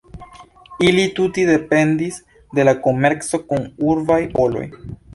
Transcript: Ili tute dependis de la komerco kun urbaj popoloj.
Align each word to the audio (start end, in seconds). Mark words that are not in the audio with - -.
Ili 0.91 1.03
tute 1.19 1.43
dependis 1.51 2.19
de 2.59 2.67
la 2.71 2.75
komerco 2.89 3.45
kun 3.53 3.71
urbaj 3.95 4.23
popoloj. 4.37 4.69